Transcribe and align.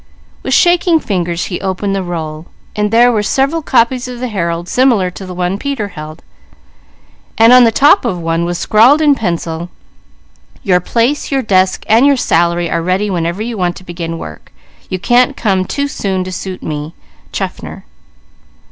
With 0.41 0.55
shaking 0.55 0.99
fingers 0.99 1.45
he 1.45 1.61
opened 1.61 1.95
the 1.95 2.01
roll, 2.01 2.47
and 2.75 2.89
there 2.89 3.11
were 3.11 3.21
several 3.21 3.61
copies 3.61 4.07
of 4.07 4.19
the 4.19 4.29
Herald 4.29 4.67
similar 4.67 5.11
to 5.11 5.27
the 5.27 5.33
one 5.35 5.59
Peter 5.59 5.89
held, 5.89 6.23
and 7.37 7.53
on 7.53 7.65
the 7.65 7.71
top 7.71 8.03
of 8.03 8.17
one 8.19 8.43
was 8.43 8.57
scrawled 8.57 8.99
in 8.99 9.13
pencil: 9.13 9.69
"Your 10.63 10.79
place, 10.79 11.29
your 11.31 11.43
desk, 11.43 11.85
and 11.87 12.07
your 12.07 12.17
salary 12.17 12.67
are 12.67 12.81
ready 12.81 13.11
whenever 13.11 13.43
you 13.43 13.59
want 13.59 13.75
to 13.75 13.83
begin 13.83 14.17
work. 14.17 14.51
You 14.89 14.97
can't 14.97 15.37
come 15.37 15.65
too 15.65 15.87
soon 15.87 16.23
to 16.23 16.31
suit 16.31 16.63
me. 16.63 16.95
CHAFFNER." 17.31 17.85